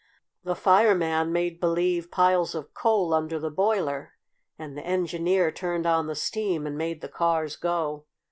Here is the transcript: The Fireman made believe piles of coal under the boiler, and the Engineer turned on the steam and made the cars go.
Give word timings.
The 0.43 0.55
Fireman 0.55 1.31
made 1.31 1.59
believe 1.59 2.09
piles 2.09 2.55
of 2.55 2.73
coal 2.73 3.13
under 3.13 3.37
the 3.37 3.51
boiler, 3.51 4.13
and 4.57 4.75
the 4.75 4.83
Engineer 4.83 5.51
turned 5.51 5.85
on 5.85 6.07
the 6.07 6.15
steam 6.15 6.65
and 6.65 6.75
made 6.75 7.01
the 7.01 7.07
cars 7.07 7.55
go. 7.55 8.05